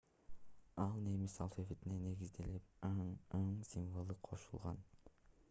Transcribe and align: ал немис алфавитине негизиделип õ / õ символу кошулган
ал 0.83 0.95
немис 1.07 1.35
алфавитине 1.45 1.99
негизиделип 2.05 2.73
õ 2.89 2.91
/ 3.03 3.43
õ 3.43 3.69
символу 3.75 4.19
кошулган 4.31 4.85